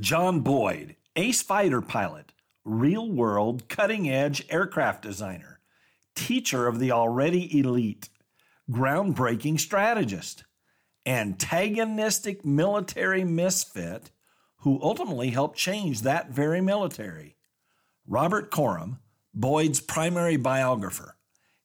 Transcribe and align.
John 0.00 0.40
Boyd, 0.42 0.94
ace 1.16 1.42
fighter 1.42 1.80
pilot, 1.80 2.32
real 2.64 3.10
world, 3.10 3.68
cutting 3.68 4.08
edge 4.08 4.46
aircraft 4.48 5.02
designer, 5.02 5.58
teacher 6.14 6.68
of 6.68 6.78
the 6.78 6.92
already 6.92 7.58
elite, 7.58 8.08
groundbreaking 8.70 9.58
strategist, 9.58 10.44
antagonistic 11.04 12.44
military 12.44 13.24
misfit 13.24 14.12
who 14.58 14.78
ultimately 14.82 15.30
helped 15.30 15.58
change 15.58 16.02
that 16.02 16.30
very 16.30 16.60
military. 16.60 17.36
Robert 18.06 18.52
Coram, 18.52 19.00
Boyd's 19.34 19.80
primary 19.80 20.36
biographer, 20.36 21.16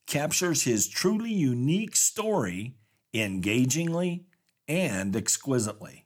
captures 0.08 0.64
his 0.64 0.88
truly 0.88 1.32
unique 1.32 1.96
story 1.96 2.78
engagingly 3.14 4.26
and 4.68 5.16
exquisitely. 5.16 6.03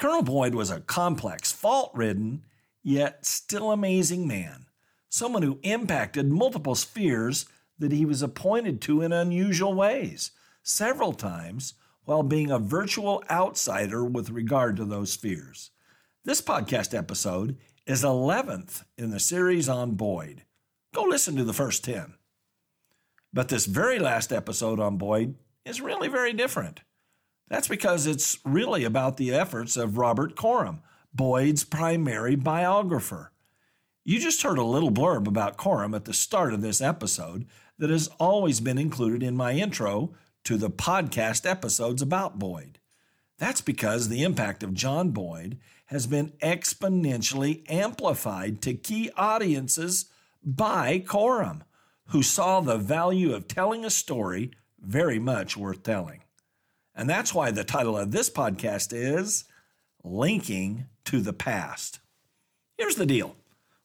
Colonel 0.00 0.22
Boyd 0.22 0.54
was 0.54 0.70
a 0.70 0.80
complex, 0.80 1.52
fault 1.52 1.90
ridden, 1.92 2.46
yet 2.82 3.26
still 3.26 3.70
amazing 3.70 4.26
man, 4.26 4.64
someone 5.10 5.42
who 5.42 5.60
impacted 5.62 6.26
multiple 6.26 6.74
spheres 6.74 7.44
that 7.78 7.92
he 7.92 8.06
was 8.06 8.22
appointed 8.22 8.80
to 8.80 9.02
in 9.02 9.12
unusual 9.12 9.74
ways, 9.74 10.30
several 10.62 11.12
times 11.12 11.74
while 12.06 12.22
being 12.22 12.50
a 12.50 12.58
virtual 12.58 13.22
outsider 13.30 14.02
with 14.02 14.30
regard 14.30 14.74
to 14.76 14.86
those 14.86 15.12
spheres. 15.12 15.70
This 16.24 16.40
podcast 16.40 16.96
episode 16.96 17.58
is 17.84 18.02
11th 18.02 18.84
in 18.96 19.10
the 19.10 19.20
series 19.20 19.68
on 19.68 19.96
Boyd. 19.96 20.44
Go 20.94 21.02
listen 21.02 21.36
to 21.36 21.44
the 21.44 21.52
first 21.52 21.84
10. 21.84 22.14
But 23.34 23.48
this 23.48 23.66
very 23.66 23.98
last 23.98 24.32
episode 24.32 24.80
on 24.80 24.96
Boyd 24.96 25.34
is 25.66 25.82
really 25.82 26.08
very 26.08 26.32
different. 26.32 26.80
That's 27.50 27.68
because 27.68 28.06
it's 28.06 28.38
really 28.44 28.84
about 28.84 29.16
the 29.16 29.34
efforts 29.34 29.76
of 29.76 29.98
Robert 29.98 30.36
Coram, 30.36 30.82
Boyd's 31.12 31.64
primary 31.64 32.36
biographer. 32.36 33.32
You 34.04 34.20
just 34.20 34.42
heard 34.42 34.56
a 34.56 34.64
little 34.64 34.92
blurb 34.92 35.26
about 35.26 35.56
Coram 35.56 35.92
at 35.92 36.04
the 36.04 36.14
start 36.14 36.54
of 36.54 36.62
this 36.62 36.80
episode 36.80 37.46
that 37.76 37.90
has 37.90 38.08
always 38.20 38.60
been 38.60 38.78
included 38.78 39.22
in 39.24 39.36
my 39.36 39.52
intro 39.52 40.14
to 40.44 40.56
the 40.56 40.70
podcast 40.70 41.44
episodes 41.44 42.00
about 42.00 42.38
Boyd. 42.38 42.78
That's 43.38 43.60
because 43.60 44.08
the 44.08 44.22
impact 44.22 44.62
of 44.62 44.72
John 44.72 45.10
Boyd 45.10 45.58
has 45.86 46.06
been 46.06 46.28
exponentially 46.42 47.64
amplified 47.68 48.62
to 48.62 48.74
key 48.74 49.10
audiences 49.16 50.06
by 50.44 51.00
Coram, 51.00 51.64
who 52.06 52.22
saw 52.22 52.60
the 52.60 52.78
value 52.78 53.34
of 53.34 53.48
telling 53.48 53.84
a 53.84 53.90
story 53.90 54.52
very 54.78 55.18
much 55.18 55.56
worth 55.56 55.82
telling. 55.82 56.20
And 56.94 57.08
that's 57.08 57.34
why 57.34 57.50
the 57.50 57.64
title 57.64 57.96
of 57.96 58.10
this 58.10 58.28
podcast 58.28 58.92
is 58.92 59.44
Linking 60.02 60.86
to 61.04 61.20
the 61.20 61.32
Past. 61.32 62.00
Here's 62.76 62.96
the 62.96 63.06
deal 63.06 63.36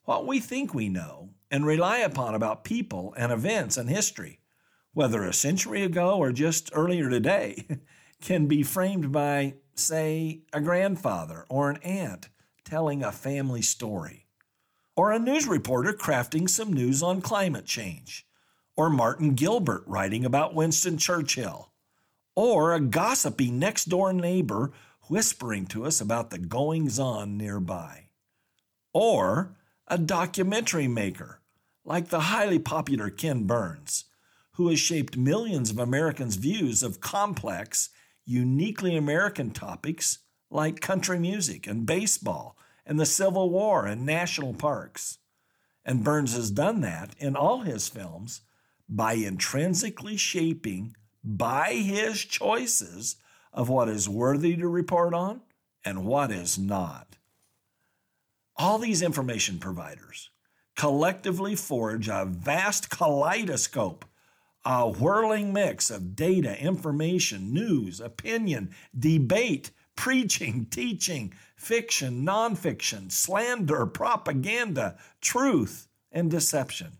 what 0.05 0.27
we 0.27 0.39
think 0.39 0.73
we 0.73 0.89
know 0.89 1.29
and 1.51 1.65
rely 1.65 1.99
upon 1.99 2.35
about 2.35 2.63
people 2.63 3.13
and 3.17 3.31
events 3.31 3.77
and 3.77 3.89
history, 3.89 4.39
whether 4.93 5.23
a 5.23 5.33
century 5.33 5.83
ago 5.83 6.17
or 6.17 6.31
just 6.31 6.69
earlier 6.73 7.09
today, 7.09 7.67
can 8.21 8.47
be 8.47 8.63
framed 8.63 9.11
by, 9.11 9.53
say, 9.75 10.41
a 10.51 10.61
grandfather 10.61 11.45
or 11.49 11.69
an 11.69 11.77
aunt 11.77 12.29
telling 12.63 13.03
a 13.03 13.11
family 13.11 13.61
story, 13.61 14.25
or 14.95 15.11
a 15.11 15.19
news 15.19 15.47
reporter 15.47 15.93
crafting 15.93 16.49
some 16.49 16.73
news 16.73 17.03
on 17.03 17.21
climate 17.21 17.65
change, 17.65 18.25
or 18.75 18.89
Martin 18.89 19.35
Gilbert 19.35 19.83
writing 19.85 20.25
about 20.25 20.55
Winston 20.55 20.97
Churchill 20.97 21.71
or 22.35 22.73
a 22.73 22.79
gossipy 22.79 23.49
next 23.49 23.85
door 23.85 24.11
neighbor 24.13 24.71
whispering 25.03 25.65
to 25.67 25.85
us 25.85 26.01
about 26.01 26.29
the 26.29 26.37
goings 26.37 26.99
on 26.99 27.37
nearby, 27.37 28.09
or 28.93 29.55
a 29.87 29.97
documentary 29.97 30.87
maker 30.87 31.41
like 31.83 32.09
the 32.09 32.21
highly 32.21 32.59
popular 32.59 33.09
Ken 33.09 33.45
Burns, 33.45 34.05
who 34.53 34.67
has 34.69 34.79
shaped 34.79 35.17
millions 35.17 35.69
of 35.69 35.77
Americans' 35.77 36.35
views 36.35 36.81
of 36.81 37.01
complex, 37.01 37.89
uniquely 38.25 38.95
American 38.95 39.51
topics 39.51 40.19
like 40.49 40.81
country 40.81 41.19
music 41.19 41.67
and 41.67 41.85
baseball 41.85 42.57
and 42.85 42.99
the 42.99 43.05
Civil 43.05 43.49
War 43.49 43.85
and 43.85 44.05
national 44.05 44.53
parks. 44.53 45.19
And 45.83 46.03
Burns 46.03 46.35
has 46.35 46.49
done 46.49 46.81
that 46.81 47.15
in 47.19 47.35
all 47.35 47.61
his 47.61 47.87
films 47.87 48.41
by 48.89 49.13
intrinsically 49.13 50.17
shaping 50.17 50.95
by 51.25 51.73
his 51.73 52.23
choices 52.23 53.17
of 53.51 53.67
what 53.67 53.89
is 53.89 54.07
worthy 54.07 54.55
to 54.55 54.67
report 54.67 55.13
on 55.13 55.41
and 55.83 56.05
what 56.05 56.31
is 56.31 56.57
not. 56.57 57.17
All 58.57 58.77
these 58.77 59.01
information 59.01 59.59
providers 59.59 60.29
collectively 60.75 61.55
forge 61.55 62.07
a 62.07 62.25
vast 62.25 62.89
kaleidoscope, 62.89 64.05
a 64.63 64.89
whirling 64.89 65.51
mix 65.51 65.89
of 65.89 66.15
data, 66.15 66.61
information, 66.61 67.53
news, 67.53 67.99
opinion, 67.99 68.69
debate, 68.97 69.71
preaching, 69.95 70.65
teaching, 70.69 71.33
fiction, 71.55 72.25
nonfiction, 72.25 73.11
slander, 73.11 73.85
propaganda, 73.85 74.97
truth, 75.21 75.87
and 76.11 76.29
deception. 76.29 76.97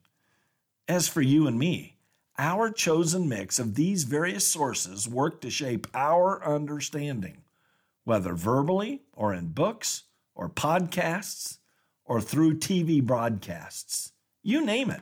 As 0.88 1.08
for 1.08 1.22
you 1.22 1.48
and 1.48 1.58
me, 1.58 1.95
our 2.38 2.70
chosen 2.70 3.30
mix 3.30 3.60
of 3.60 3.76
these 3.76 4.04
various 4.04 4.48
sources 4.48 5.08
work 5.08 5.42
to 5.42 5.50
shape 5.50 5.88
our 5.94 6.44
understanding, 6.44 7.44
whether 8.04 8.34
verbally 8.34 9.02
or 9.14 9.34
in 9.34 9.48
books 9.48 10.04
or 10.34 10.50
podcasts 10.50 11.60
or 12.04 12.22
through 12.22 12.60
TV 12.60 13.02
broadcasts. 13.02 14.12
You 14.44 14.66
name 14.66 14.92
it. 14.92 15.02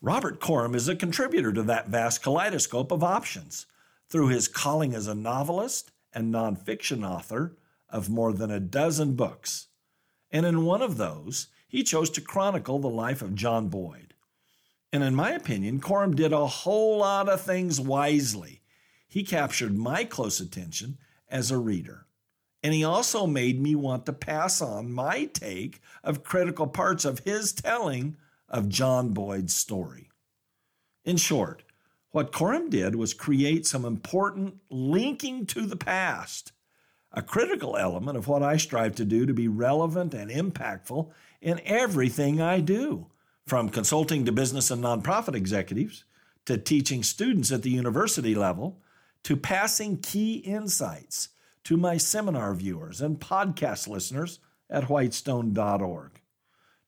Robert 0.00 0.40
Coram 0.40 0.74
is 0.74 0.88
a 0.88 0.96
contributor 0.96 1.52
to 1.52 1.62
that 1.64 1.88
vast 1.88 2.22
kaleidoscope 2.22 2.90
of 2.90 3.04
options 3.04 3.66
through 4.08 4.28
his 4.28 4.48
calling 4.48 4.94
as 4.94 5.06
a 5.06 5.14
novelist 5.14 5.92
and 6.12 6.32
nonfiction 6.32 7.08
author 7.08 7.56
of 7.88 8.10
more 8.10 8.32
than 8.32 8.50
a 8.50 8.60
dozen 8.60 9.14
books. 9.14 9.68
And 10.30 10.46
in 10.46 10.64
one 10.64 10.82
of 10.82 10.96
those, 10.96 11.48
he 11.68 11.82
chose 11.82 12.10
to 12.10 12.20
chronicle 12.20 12.78
the 12.78 12.88
life 12.88 13.22
of 13.22 13.34
John 13.34 13.68
Boyd. 13.68 14.11
And 14.92 15.02
in 15.02 15.14
my 15.14 15.32
opinion, 15.32 15.80
Coram 15.80 16.14
did 16.14 16.32
a 16.32 16.46
whole 16.46 16.98
lot 16.98 17.28
of 17.28 17.40
things 17.40 17.80
wisely. 17.80 18.60
He 19.08 19.24
captured 19.24 19.76
my 19.76 20.04
close 20.04 20.38
attention 20.38 20.98
as 21.28 21.50
a 21.50 21.58
reader. 21.58 22.06
And 22.62 22.74
he 22.74 22.84
also 22.84 23.26
made 23.26 23.60
me 23.60 23.74
want 23.74 24.06
to 24.06 24.12
pass 24.12 24.60
on 24.60 24.92
my 24.92 25.24
take 25.24 25.80
of 26.04 26.22
critical 26.22 26.66
parts 26.66 27.04
of 27.04 27.20
his 27.20 27.52
telling 27.52 28.16
of 28.48 28.68
John 28.68 29.10
Boyd's 29.10 29.54
story. 29.54 30.10
In 31.04 31.16
short, 31.16 31.62
what 32.10 32.30
Coram 32.30 32.68
did 32.68 32.94
was 32.94 33.14
create 33.14 33.66
some 33.66 33.86
important 33.86 34.56
linking 34.70 35.46
to 35.46 35.62
the 35.66 35.76
past, 35.76 36.52
a 37.10 37.22
critical 37.22 37.76
element 37.76 38.18
of 38.18 38.28
what 38.28 38.42
I 38.42 38.58
strive 38.58 38.94
to 38.96 39.04
do 39.06 39.24
to 39.24 39.32
be 39.32 39.48
relevant 39.48 40.12
and 40.12 40.30
impactful 40.30 41.10
in 41.40 41.60
everything 41.64 42.40
I 42.40 42.60
do 42.60 43.06
from 43.46 43.68
consulting 43.68 44.24
to 44.24 44.32
business 44.32 44.70
and 44.70 44.82
nonprofit 44.82 45.34
executives, 45.34 46.04
to 46.44 46.58
teaching 46.58 47.02
students 47.02 47.52
at 47.52 47.62
the 47.62 47.70
university 47.70 48.34
level, 48.34 48.80
to 49.22 49.36
passing 49.36 49.98
key 49.98 50.34
insights 50.36 51.28
to 51.64 51.76
my 51.76 51.96
seminar 51.96 52.54
viewers 52.54 53.00
and 53.00 53.20
podcast 53.20 53.86
listeners 53.86 54.40
at 54.68 54.84
whitestone.org, 54.84 56.20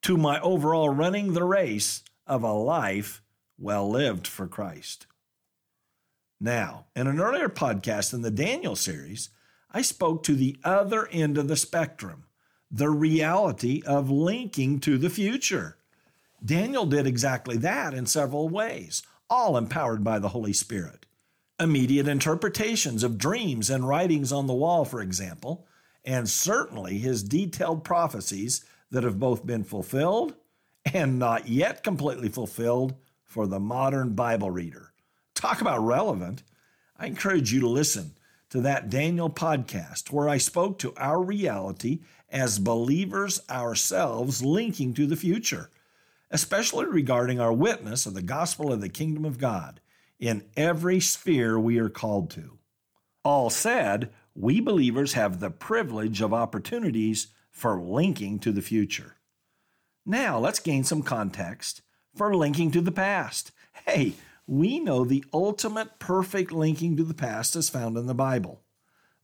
to 0.03 0.17
my 0.17 0.41
overall 0.41 0.89
running 0.89 1.33
the 1.33 1.45
race 1.45 2.03
of 2.27 2.43
a 2.43 2.53
life 2.53 3.23
well 3.59 3.89
lived 3.89 4.27
for 4.27 4.47
Christ. 4.47 5.07
Now, 6.41 6.87
in 6.97 7.07
an 7.07 7.21
earlier 7.21 7.49
podcast 7.49 8.13
in 8.13 8.23
the 8.23 8.31
Daniel 8.31 8.77
series, 8.77 9.31
I 9.71 9.83
spoke 9.83 10.23
to 10.25 10.35
the 10.35 10.57
other 10.65 11.09
end 11.09 11.39
of 11.39 11.49
the 11.49 11.57
spectrum, 11.57 12.25
the 12.71 12.91
reality 12.91 13.83
of 13.87 14.11
linking 14.11 14.81
to 14.81 14.99
the 14.99 15.11
future. 15.11 15.79
Daniel 16.45 16.85
did 16.85 17.07
exactly 17.07 17.57
that 17.59 17.95
in 17.95 18.07
several 18.07 18.49
ways, 18.49 19.03
all 19.31 19.57
empowered 19.57 20.05
by 20.05 20.19
the 20.19 20.29
Holy 20.29 20.53
Spirit. 20.53 21.07
Immediate 21.59 22.09
interpretations 22.09 23.03
of 23.03 23.17
dreams 23.17 23.71
and 23.71 23.89
writings 23.89 24.33
on 24.33 24.47
the 24.47 24.53
wall, 24.55 24.85
for 24.85 25.01
example, 25.01 25.67
and 26.05 26.29
certainly 26.29 26.99
his 26.99 27.23
detailed 27.23 27.85
prophecies 27.85 28.65
that 28.91 29.05
have 29.05 29.19
both 29.19 29.47
been 29.47 29.65
fulfilled 29.65 30.35
and 30.93 31.19
not 31.19 31.49
yet 31.49 31.83
completely 31.83 32.29
fulfilled 32.29 32.95
for 33.25 33.47
the 33.47 33.61
modern 33.61 34.15
Bible 34.15 34.51
reader. 34.51 34.93
Talk 35.35 35.61
about 35.61 35.81
relevant. 35.81 36.43
I 36.99 37.07
encourage 37.07 37.53
you 37.53 37.61
to 37.61 37.69
listen 37.69 38.13
to 38.51 38.61
that 38.61 38.91
Daniel 38.91 39.31
podcast 39.31 40.11
where 40.13 40.29
I 40.29 40.39
spoke 40.39 40.79
to 40.81 40.95
our 40.97 41.23
reality 41.23 42.01
as 42.29 42.59
believers 42.59 43.41
ourselves 43.49 44.45
linking 44.45 44.93
to 44.95 45.07
the 45.07 45.17
future, 45.17 45.71
especially 46.31 46.87
regarding 46.87 47.41
our 47.41 47.53
witness 47.53 48.07
of 48.07 48.15
the 48.15 48.23
gospel 48.23 48.73
of 48.73 48.81
the 48.81 48.89
kingdom 48.89 49.25
of 49.25 49.39
God 49.39 49.81
in 50.19 50.45
every 50.57 51.01
sphere 51.01 51.59
we 51.59 51.79
are 51.79 51.89
called 51.89 52.31
to. 52.31 52.59
All 53.25 53.51
said, 53.51 54.11
we 54.35 54.61
believers 54.61 55.13
have 55.13 55.41
the 55.41 55.51
privilege 55.51 56.21
of 56.21 56.35
opportunities 56.35 57.29
for 57.51 57.81
linking 57.81 58.39
to 58.41 58.53
the 58.53 58.63
future. 58.63 59.17
Now, 60.05 60.39
let's 60.39 60.59
gain 60.59 60.85
some 60.85 61.03
context 61.03 61.83
for 62.15 62.35
linking 62.35 62.71
to 62.73 62.81
the 62.81 62.93
past. 62.93 63.53
Hey, 63.87 64.15
we 64.47 64.79
know 64.79 65.05
the 65.05 65.25
ultimate 65.33 65.99
perfect 65.99 66.53
linking 66.53 66.97
to 66.97 67.05
the 67.05 67.15
past 67.15 67.57
is 67.57 67.71
found 67.71 67.97
in 67.97 68.07
the 68.07 68.15
Bible. 68.15 68.61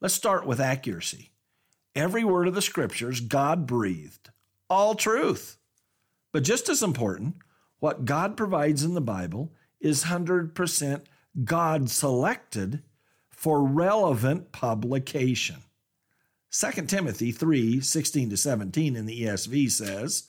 Let's 0.01 0.15
start 0.15 0.47
with 0.47 0.61
accuracy. 0.61 1.31
Every 1.95 2.25
word 2.25 2.49
of 2.49 2.55
the 2.55 2.63
scriptures 2.63 3.21
God 3.21 3.67
breathed, 3.67 4.31
all 4.71 4.95
truth. 4.95 5.59
But 6.33 6.45
just 6.45 6.69
as 6.69 6.83
important, 6.83 7.37
what 7.79 8.05
God 8.05 8.37
provides 8.37 8.85
in 8.85 8.95
the 8.95 9.01
Bible 9.01 9.53
is 9.81 10.05
100% 10.05 11.03
God 11.45 11.91
selected 11.91 12.83
for 13.31 13.63
relevant 13.63 14.53
publication. 14.53 15.57
2 16.53 16.83
Timothy 16.83 17.33
3 17.33 17.81
16 17.81 18.31
to 18.31 18.37
17 18.37 18.97
in 18.97 19.07
the 19.07 19.23
ESV 19.23 19.71
says, 19.71 20.25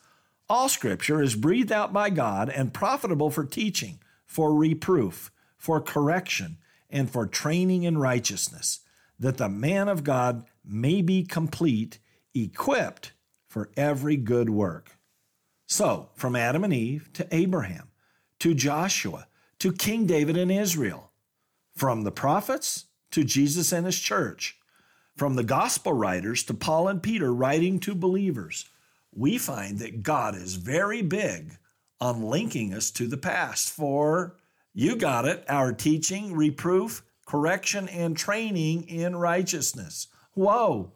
All 0.48 0.70
scripture 0.70 1.22
is 1.22 1.36
breathed 1.36 1.72
out 1.72 1.92
by 1.92 2.10
God 2.10 2.50
and 2.50 2.74
profitable 2.74 3.32
for 3.32 3.44
teaching, 3.44 4.00
for 4.26 4.54
reproof, 4.54 5.32
for 5.58 5.82
correction, 5.82 6.58
and 6.90 7.10
for 7.10 7.26
training 7.26 7.84
in 7.84 7.98
righteousness, 7.98 8.82
that 9.20 9.38
the 9.38 9.50
man 9.50 9.88
of 9.88 10.04
God 10.04 10.46
may 10.64 11.02
be 11.02 11.24
complete, 11.24 12.00
equipped 12.34 13.14
for 13.48 13.70
every 13.76 14.16
good 14.16 14.50
work. 14.50 14.98
So, 15.72 16.10
from 16.16 16.36
Adam 16.36 16.66
and 16.66 16.74
Eve 16.74 17.10
to 17.14 17.26
Abraham, 17.34 17.88
to 18.40 18.54
Joshua, 18.54 19.28
to 19.60 19.72
King 19.72 20.06
David 20.06 20.36
and 20.36 20.52
Israel, 20.52 21.12
from 21.74 22.04
the 22.04 22.12
prophets 22.12 22.88
to 23.12 23.24
Jesus 23.24 23.72
and 23.72 23.86
his 23.86 23.98
church, 23.98 24.58
from 25.16 25.36
the 25.36 25.46
gospel 25.46 25.94
writers 25.94 26.44
to 26.44 26.54
Paul 26.54 26.90
and 26.90 27.02
Peter 27.02 27.34
writing 27.34 27.80
to 27.80 27.96
believers, 27.96 28.66
we 29.16 29.38
find 29.38 29.80
that 29.80 30.04
God 30.04 30.36
is 30.36 30.56
very 30.56 31.02
big 31.02 31.56
on 32.02 32.22
linking 32.22 32.74
us 32.74 32.92
to 32.92 33.08
the 33.08 33.16
past 33.16 33.72
for, 33.72 34.36
you 34.74 34.98
got 34.98 35.24
it, 35.24 35.46
our 35.48 35.72
teaching, 35.72 36.36
reproof, 36.36 37.02
correction, 37.26 37.88
and 37.88 38.18
training 38.18 38.90
in 38.90 39.16
righteousness. 39.16 40.10
Whoa! 40.34 40.92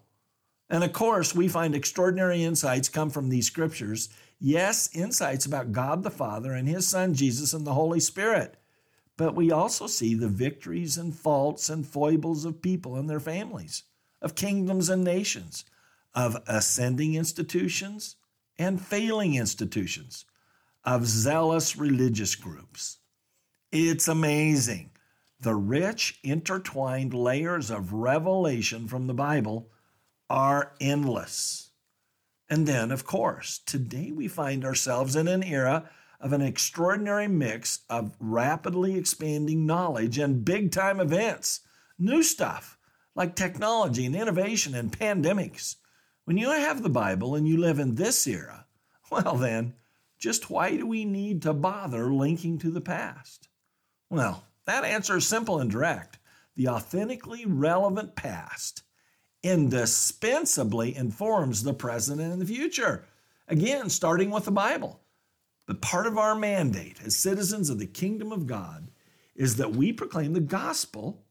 And 0.70 0.84
of 0.84 0.94
course, 0.94 1.36
we 1.36 1.48
find 1.48 1.76
extraordinary 1.76 2.44
insights 2.44 2.90
come 2.90 3.10
from 3.10 3.30
these 3.30 3.48
scriptures. 3.48 4.10
Yes, 4.40 4.90
insights 4.94 5.46
about 5.46 5.72
God 5.72 6.04
the 6.04 6.10
Father 6.10 6.54
and 6.54 6.68
His 6.68 6.88
Son 6.88 7.14
Jesus 7.14 7.54
and 7.54 7.66
the 7.66 7.74
Holy 7.74 8.00
Spirit. 8.00 8.58
But 9.18 9.36
we 9.36 9.52
also 9.52 9.88
see 9.88 10.14
the 10.14 10.28
victories 10.28 10.98
and 10.98 11.16
faults 11.16 11.70
and 11.70 11.86
foibles 11.86 12.46
of 12.46 12.62
people 12.62 12.96
and 12.96 13.10
their 13.10 13.20
families, 13.20 13.84
of 14.22 14.36
kingdoms 14.36 14.90
and 14.90 15.04
nations, 15.04 15.66
of 16.14 16.42
ascending 16.48 17.16
institutions 17.16 18.16
and 18.58 18.82
failing 18.82 19.36
institutions, 19.36 20.26
of 20.84 21.06
zealous 21.06 21.78
religious 21.78 22.36
groups. 22.36 22.98
It's 23.72 24.08
amazing 24.08 24.92
the 25.40 25.56
rich, 25.56 26.20
intertwined 26.24 27.14
layers 27.14 27.70
of 27.70 27.94
revelation 27.94 28.88
from 28.88 29.06
the 29.06 29.14
Bible 29.14 29.70
are 30.30 30.74
endless. 30.80 31.72
And 32.50 32.68
then, 32.68 32.92
of 32.92 33.06
course, 33.06 33.60
today 33.66 34.12
we 34.12 34.28
find 34.28 34.64
ourselves 34.64 35.16
in 35.16 35.28
an 35.28 35.44
era 35.44 35.90
of 36.20 36.34
an 36.34 36.42
extraordinary 36.42 37.28
mix 37.28 37.80
of 37.90 38.16
rapidly 38.20 38.98
expanding 38.98 39.66
knowledge 39.66 40.18
and 40.18 40.46
big 40.46 40.72
time 40.72 41.00
events, 41.00 41.62
new 41.98 42.24
stuff 42.24 42.78
like 43.16 43.36
technology 43.36 44.06
and 44.06 44.16
innovation 44.16 44.76
and 44.76 44.98
pandemics. 44.98 45.76
When 46.26 46.38
you 46.38 46.50
have 46.50 46.84
the 46.84 46.90
Bible 46.90 47.36
and 47.36 47.48
you 47.48 47.58
live 47.58 47.80
in 47.80 47.96
this 47.96 48.28
era, 48.28 48.66
well, 49.12 49.36
then, 49.36 49.74
just 50.18 50.50
why 50.50 50.76
do 50.76 50.88
we 50.88 51.06
need 51.06 51.42
to 51.44 51.54
bother 51.54 52.12
linking 52.12 52.58
to 52.60 52.72
the 52.72 52.82
past? 52.82 53.48
Well, 54.10 54.46
that 54.66 54.84
answer 54.84 55.18
is 55.18 55.28
simple 55.28 55.60
and 55.60 55.70
direct. 55.70 56.18
The 56.56 56.70
authentically 56.70 57.46
relevant 57.46 58.16
past 58.16 58.84
indispensably 59.46 60.96
informs 60.96 61.62
the 61.62 61.74
present 61.74 62.20
and 62.20 62.42
the 62.42 62.46
future. 62.48 63.06
Again, 63.48 63.92
starting 63.92 64.32
with 64.32 64.46
the 64.46 64.52
Bible. 64.52 65.00
But 65.68 65.82
part 65.82 66.08
of 66.08 66.18
our 66.18 66.34
mandate 66.34 66.98
as 67.06 67.16
citizens 67.16 67.70
of 67.70 67.78
the 67.78 67.86
kingdom 67.86 68.32
of 68.32 68.48
God 68.48 68.88
is 69.36 69.58
that 69.58 69.76
we 69.76 69.94
proclaim 69.94 70.34
the 70.34 70.40
gospel 70.40 71.24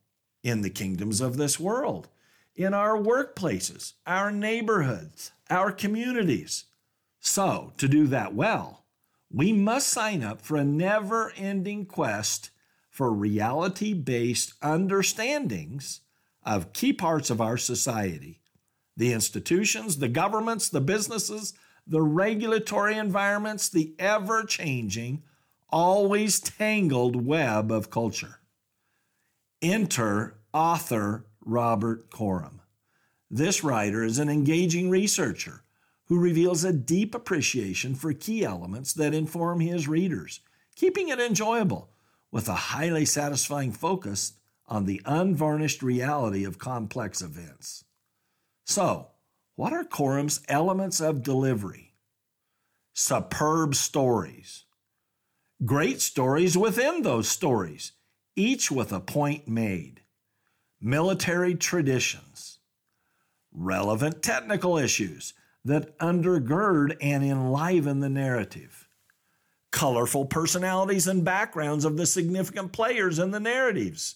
in 0.45 0.63
the 0.63 0.71
kingdoms 0.71 1.21
of 1.21 1.37
this 1.37 1.59
world, 1.59 2.09
in 2.55 2.73
our 2.73 2.97
workplaces, 2.97 3.95
our 4.07 4.31
neighborhoods, 4.31 5.33
our 5.51 5.73
communities. 5.73 6.67
So, 7.19 7.73
to 7.79 7.89
do 7.89 8.07
that 8.09 8.33
well, 8.33 8.85
we 9.29 9.53
must 9.53 9.89
sign 9.89 10.23
up 10.23 10.41
for 10.41 10.57
a 10.57 10.65
never 10.65 11.33
ending 11.37 11.85
quest 11.85 12.51
for 12.91 13.13
reality 13.13 13.93
based 13.93 14.55
understandings 14.63 16.01
of 16.45 16.73
key 16.73 16.93
parts 16.93 17.31
of 17.31 17.41
our 17.41 17.57
society 17.57 18.41
the 18.97 19.13
institutions, 19.13 19.99
the 19.99 20.09
governments, 20.09 20.69
the 20.69 20.81
businesses, 20.81 21.53
the 21.85 22.01
regulatory 22.01 22.97
environments, 22.97 23.69
the 23.69 23.93
ever 23.99 24.45
changing, 24.45 25.23
always 25.69 26.39
tangled 26.39 27.27
web 27.27 27.73
of 27.73 27.91
culture. 27.91 28.39
Enter 29.61 30.39
author 30.53 31.27
Robert 31.45 32.11
Coram. 32.11 32.61
This 33.31 33.65
writer 33.65 34.05
is 34.05 34.19
an 34.19 34.29
engaging 34.29 34.91
researcher 34.91 35.65
who 36.07 36.21
reveals 36.21 36.63
a 36.63 36.73
deep 36.73 37.15
appreciation 37.15 37.95
for 37.95 38.13
key 38.13 38.45
elements 38.45 38.93
that 38.93 39.15
inform 39.15 39.61
his 39.61 39.89
readers, 39.89 40.41
keeping 40.77 41.09
it 41.09 41.19
enjoyable 41.19 41.91
with 42.31 42.49
a 42.49 42.55
highly 42.55 43.05
satisfying 43.05 43.73
focus 43.73 44.35
on 44.67 44.85
the 44.85 45.01
unvarnished 45.05 45.83
reality 45.83 46.45
of 46.45 46.59
complex 46.59 47.21
events. 47.21 47.85
So, 48.65 49.09
what 49.57 49.73
are 49.73 49.85
Coram's 49.85 50.41
elements 50.49 51.01
of 51.01 51.23
delivery? 51.23 51.95
Superb 52.93 53.75
stories. 53.75 54.65
Great 55.65 56.01
stories 56.01 56.57
within 56.57 57.03
those 57.03 57.29
stories, 57.29 57.93
each 58.37 58.71
with 58.71 58.93
a 58.93 59.01
point 59.01 59.47
made. 59.47 60.03
Military 60.81 61.55
traditions. 61.55 62.59
Relevant 63.53 64.23
technical 64.23 64.77
issues 64.77 65.35
that 65.65 65.97
undergird 65.99 66.97
and 67.01 67.25
enliven 67.25 68.01
the 68.01 68.09
narrative 68.09 68.85
colorful 69.75 70.25
personalities 70.25 71.09
and 71.09 71.25
backgrounds 71.25 71.85
of 71.85 71.97
the 71.97 72.07
significant 72.07 72.71
players 72.71 73.19
in 73.19 73.33
the 73.33 73.41
narratives, 73.41 74.15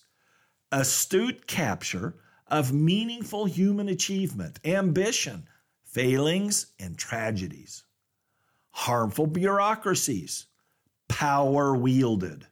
astute 0.70 1.46
capture 1.46 2.14
of 2.46 2.72
meaningful 2.72 3.44
human 3.44 3.88
achievement, 3.88 4.58
ambition, 4.64 5.48
failings, 5.84 6.72
and 6.78 6.96
tragedies, 6.96 7.84
harmful 8.70 9.26
bureaucracies, 9.26 10.46
power 11.08 11.74
wielded, 11.74 12.46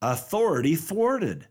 authority 0.00 0.74
thwarted, 0.74 1.46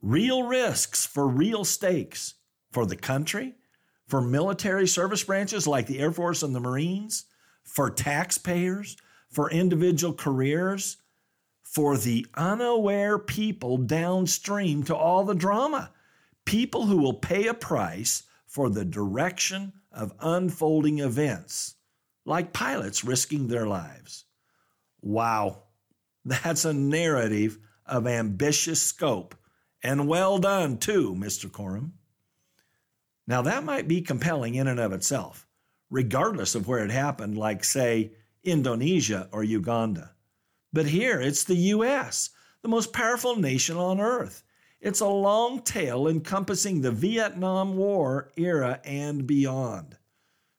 real 0.00 0.44
risks 0.44 1.06
for 1.06 1.26
real 1.26 1.64
stakes 1.64 2.34
for 2.70 2.86
the 2.86 2.96
country, 2.96 3.54
for 4.06 4.20
military 4.20 4.86
service 4.86 5.24
branches 5.24 5.66
like 5.66 5.86
the 5.86 5.98
Air 5.98 6.12
Force 6.12 6.42
and 6.42 6.54
the 6.54 6.60
Marines, 6.60 7.26
for 7.62 7.90
taxpayers, 7.90 8.96
for 9.30 9.50
individual 9.50 10.12
careers, 10.12 10.98
for 11.64 11.96
the 11.96 12.24
unaware 12.34 13.18
people 13.18 13.78
downstream 13.78 14.84
to 14.84 14.94
all 14.94 15.24
the 15.24 15.34
drama. 15.34 15.90
People 16.44 16.86
who 16.86 16.98
will 16.98 17.14
pay 17.14 17.48
a 17.48 17.54
price 17.54 18.22
for 18.46 18.70
the 18.70 18.84
direction 18.84 19.72
of 19.90 20.14
unfolding 20.20 21.00
events, 21.00 21.74
like 22.24 22.52
pilots 22.52 23.02
risking 23.02 23.48
their 23.48 23.66
lives. 23.66 24.26
Wow, 25.00 25.64
that's 26.24 26.64
a 26.64 26.72
narrative 26.72 27.58
of 27.86 28.06
ambitious 28.06 28.80
scope. 28.80 29.34
And 29.82 30.08
well 30.08 30.38
done, 30.38 30.78
too, 30.78 31.14
Mr. 31.14 31.50
Coram. 31.50 31.94
Now, 33.26 33.42
that 33.42 33.64
might 33.64 33.88
be 33.88 34.00
compelling 34.00 34.54
in 34.54 34.66
and 34.66 34.80
of 34.80 34.92
itself, 34.92 35.46
regardless 35.90 36.54
of 36.54 36.68
where 36.68 36.84
it 36.84 36.90
happened, 36.90 37.36
like, 37.36 37.64
say, 37.64 38.12
Indonesia 38.42 39.28
or 39.32 39.42
Uganda. 39.42 40.13
But 40.74 40.86
here, 40.86 41.20
it's 41.20 41.44
the 41.44 41.54
U.S., 41.54 42.30
the 42.62 42.68
most 42.68 42.92
powerful 42.92 43.36
nation 43.36 43.76
on 43.76 44.00
earth. 44.00 44.42
It's 44.80 44.98
a 44.98 45.06
long 45.06 45.62
tale 45.62 46.08
encompassing 46.08 46.80
the 46.80 46.90
Vietnam 46.90 47.76
War 47.76 48.32
era 48.36 48.80
and 48.84 49.24
beyond. 49.24 49.96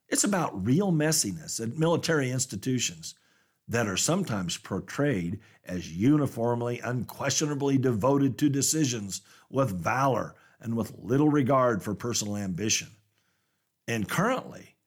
It's 0.07 0.23
about 0.23 0.65
real 0.65 0.93
messiness 0.93 1.61
at 1.61 1.77
military 1.77 2.31
institutions 2.31 3.15
that 3.67 3.87
are 3.87 3.97
sometimes 3.97 4.55
portrayed 4.57 5.41
as 5.65 5.91
uniformly, 5.91 6.79
unquestionably 6.79 7.77
devoted 7.77 8.37
to 8.37 8.47
decisions 8.47 9.21
with 9.49 9.69
valor 9.69 10.33
and 10.61 10.77
with 10.77 10.95
little 10.97 11.29
regard 11.29 11.83
for 11.83 11.93
personal 11.93 12.37
ambition. 12.37 12.87
And 13.85 14.07
currently, 14.07 14.77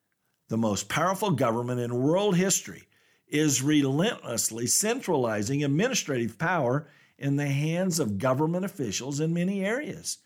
the 0.48 0.56
most 0.56 0.88
powerful 0.88 1.32
government 1.32 1.80
in 1.80 1.94
world 1.94 2.34
history 2.34 2.87
is 3.30 3.62
relentlessly 3.62 4.66
centralizing 4.66 5.62
administrative 5.62 6.38
power 6.38 6.88
in 7.18 7.36
the 7.36 7.48
hands 7.48 7.98
of 7.98 8.18
government 8.18 8.64
officials 8.64 9.20
in 9.20 9.34
many 9.34 9.64
areas, 9.64 10.18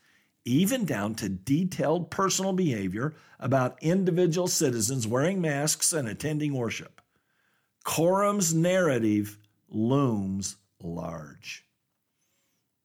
even 0.45 0.85
down 0.85 1.15
to 1.15 1.29
detailed 1.29 2.11
personal 2.11 2.53
behavior 2.53 3.15
about 3.41 3.83
individual 3.83 4.47
citizens 4.47 5.07
wearing 5.07 5.41
masks 5.41 5.93
and 5.93 6.09
attending 6.09 6.53
worship. 6.55 7.01
Coram's 7.85 8.55
narrative 8.55 9.39
looms 9.69 10.57
large. 10.81 11.67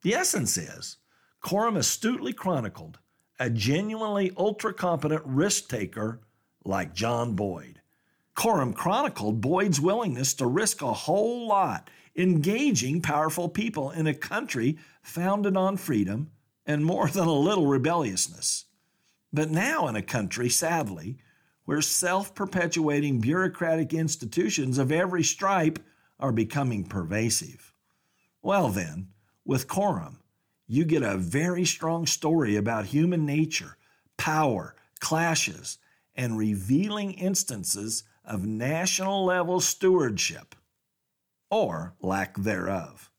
The 0.02 0.14
essence 0.14 0.58
is 0.58 0.98
Coram 1.42 1.78
astutely 1.78 2.34
chronicled 2.34 3.00
a 3.40 3.50
genuinely 3.50 4.32
ultra 4.38 4.74
competent 4.74 5.22
risk 5.26 5.70
taker 5.70 6.22
like 6.64 6.94
John 6.94 7.36
Boyd. 7.36 7.77
Coram 8.38 8.72
chronicled 8.72 9.42
Boyd's 9.42 9.82
willingness 9.82 10.36
to 10.36 10.46
risk 10.46 10.84
a 10.84 10.94
whole 10.94 11.48
lot, 11.48 11.90
engaging 12.16 13.02
powerful 13.02 13.50
people 13.50 13.90
in 13.90 14.06
a 14.06 14.14
country 14.14 14.78
founded 15.02 15.58
on 15.58 15.76
freedom 15.76 16.30
and 16.64 16.86
more 16.86 17.08
than 17.08 17.28
a 17.28 17.34
little 17.34 17.66
rebelliousness. 17.66 18.66
But 19.34 19.50
now, 19.50 19.88
in 19.88 19.96
a 19.96 20.04
country, 20.04 20.50
sadly, 20.50 21.18
where 21.66 21.82
self 21.82 22.36
perpetuating 22.36 23.22
bureaucratic 23.22 23.92
institutions 23.92 24.78
of 24.78 24.92
every 24.92 25.24
stripe 25.24 25.80
are 26.20 26.32
becoming 26.32 26.84
pervasive. 26.84 27.74
Well, 28.44 28.70
then, 28.70 29.08
with 29.46 29.68
Coram, 29.68 30.20
you 30.68 30.86
get 30.86 31.02
a 31.02 31.18
very 31.18 31.66
strong 31.66 32.06
story 32.06 32.56
about 32.56 32.86
human 32.86 33.26
nature, 33.26 33.78
power, 34.16 34.76
clashes, 35.00 35.80
and 36.16 36.38
revealing 36.38 37.14
instances 37.14 38.04
of 38.28 38.46
national 38.46 39.26
level 39.26 39.60
stewardship, 39.60 40.54
or 41.50 41.96
lack 42.02 42.38
thereof. 42.38 43.10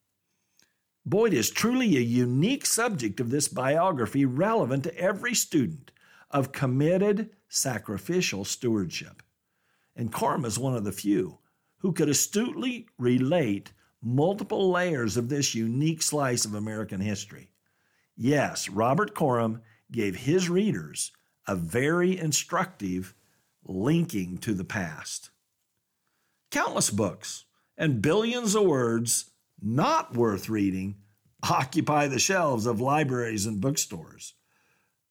Boyd 1.06 1.32
is 1.32 1.50
truly 1.50 1.96
a 1.96 2.00
unique 2.00 2.66
subject 2.66 3.18
of 3.18 3.30
this 3.30 3.48
biography 3.48 4.26
relevant 4.26 4.84
to 4.84 4.98
every 4.98 5.34
student 5.34 5.90
of 6.30 6.52
committed 6.52 7.30
sacrificial 7.48 8.44
stewardship. 8.44 9.22
And 9.96 10.12
Coram 10.12 10.44
is 10.44 10.58
one 10.58 10.76
of 10.76 10.84
the 10.84 10.92
few 10.92 11.38
who 11.78 11.92
could 11.92 12.10
astutely 12.10 12.86
relate 12.98 13.72
multiple 14.02 14.70
layers 14.70 15.16
of 15.16 15.30
this 15.30 15.54
unique 15.54 16.02
slice 16.02 16.44
of 16.44 16.54
American 16.54 17.00
history. 17.00 17.50
Yes, 18.14 18.68
Robert 18.68 19.14
Coram 19.14 19.62
gave 19.90 20.14
his 20.14 20.50
readers 20.50 21.12
a 21.46 21.56
very 21.56 22.18
instructive 22.18 23.14
linking 23.68 24.38
to 24.38 24.54
the 24.54 24.64
past. 24.64 25.30
Countless 26.50 26.90
books 26.90 27.44
and 27.76 28.02
billions 28.02 28.54
of 28.54 28.64
words 28.64 29.30
not 29.60 30.14
worth 30.14 30.48
reading 30.48 30.96
occupy 31.48 32.08
the 32.08 32.18
shelves 32.18 32.66
of 32.66 32.80
libraries 32.80 33.46
and 33.46 33.60
bookstores. 33.60 34.34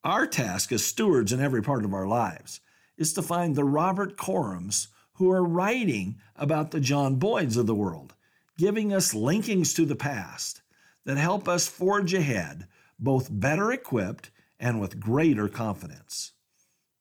Our 0.03 0.25
task 0.25 0.71
as 0.71 0.83
stewards 0.83 1.31
in 1.31 1.39
every 1.39 1.61
part 1.61 1.85
of 1.85 1.93
our 1.93 2.07
lives 2.07 2.59
is 2.97 3.13
to 3.13 3.21
find 3.21 3.55
the 3.55 3.63
Robert 3.63 4.17
Corams 4.17 4.87
who 5.13 5.31
are 5.31 5.43
writing 5.43 6.19
about 6.35 6.71
the 6.71 6.79
John 6.79 7.15
Boyds 7.15 7.57
of 7.57 7.67
the 7.67 7.75
world, 7.75 8.15
giving 8.57 8.93
us 8.93 9.13
linkings 9.13 9.75
to 9.75 9.85
the 9.85 9.95
past 9.95 10.61
that 11.05 11.17
help 11.17 11.47
us 11.47 11.67
forge 11.67 12.13
ahead, 12.13 12.67
both 12.99 13.29
better 13.31 13.71
equipped 13.71 14.29
and 14.59 14.79
with 14.79 14.99
greater 14.99 15.47
confidence. 15.47 16.33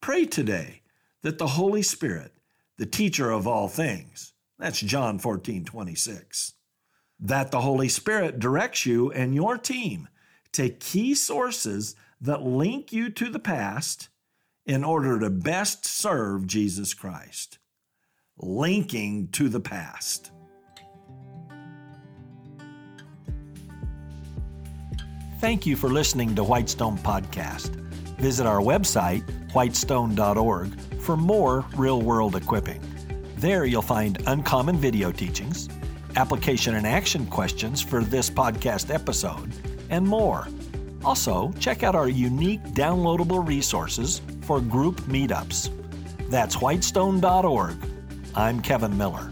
Pray 0.00 0.24
today 0.24 0.82
that 1.26 1.38
the 1.38 1.46
Holy 1.48 1.82
Spirit, 1.82 2.30
the 2.78 2.86
teacher 2.86 3.32
of 3.32 3.48
all 3.48 3.66
things, 3.66 4.32
that's 4.60 4.78
John 4.78 5.18
14, 5.18 5.64
26, 5.64 6.52
that 7.18 7.50
the 7.50 7.62
Holy 7.62 7.88
Spirit 7.88 8.38
directs 8.38 8.86
you 8.86 9.10
and 9.10 9.34
your 9.34 9.58
team 9.58 10.06
to 10.52 10.68
key 10.68 11.16
sources 11.16 11.96
that 12.20 12.42
link 12.42 12.92
you 12.92 13.10
to 13.10 13.28
the 13.28 13.40
past 13.40 14.08
in 14.66 14.84
order 14.84 15.18
to 15.18 15.28
best 15.28 15.84
serve 15.84 16.46
Jesus 16.46 16.94
Christ. 16.94 17.58
Linking 18.38 19.26
to 19.32 19.48
the 19.48 19.58
past. 19.58 20.30
Thank 25.40 25.66
you 25.66 25.74
for 25.74 25.88
listening 25.88 26.36
to 26.36 26.44
Whitestone 26.44 26.98
Podcast. 26.98 27.74
Visit 28.20 28.46
our 28.46 28.60
website, 28.60 29.28
whitestone.org, 29.52 30.78
for 31.06 31.16
more 31.16 31.64
real 31.76 32.02
world 32.02 32.34
equipping. 32.34 32.82
There 33.36 33.64
you'll 33.64 33.80
find 33.80 34.20
uncommon 34.26 34.76
video 34.76 35.12
teachings, 35.12 35.68
application 36.16 36.74
and 36.74 36.84
action 36.84 37.26
questions 37.26 37.80
for 37.80 38.02
this 38.02 38.28
podcast 38.28 38.92
episode, 38.92 39.52
and 39.88 40.04
more. 40.04 40.48
Also, 41.04 41.52
check 41.60 41.84
out 41.84 41.94
our 41.94 42.08
unique 42.08 42.62
downloadable 42.74 43.46
resources 43.46 44.20
for 44.42 44.60
group 44.60 45.00
meetups. 45.02 45.70
That's 46.28 46.56
whitestone.org. 46.56 47.76
I'm 48.34 48.60
Kevin 48.60 48.98
Miller. 48.98 49.30